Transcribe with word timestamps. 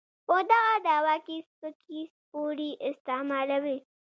په 0.27 0.35
دغه 0.51 0.71
دعوه 0.87 1.15
کې 1.25 1.37
سپکې 1.53 2.01
سپورې 2.15 2.69
استعمالوي. 2.87 3.77